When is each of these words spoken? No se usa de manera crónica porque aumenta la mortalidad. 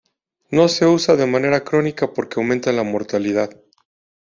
No 0.49 0.67
se 0.67 0.87
usa 0.87 1.15
de 1.15 1.27
manera 1.27 1.63
crónica 1.63 2.11
porque 2.11 2.39
aumenta 2.39 2.71
la 2.71 2.81
mortalidad. 2.81 3.51